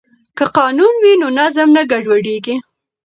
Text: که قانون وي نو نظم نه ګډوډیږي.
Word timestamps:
که 0.37 0.45
قانون 0.57 0.93
وي 1.03 1.13
نو 1.21 1.27
نظم 1.39 1.69
نه 1.75 1.83
ګډوډیږي. 1.91 2.55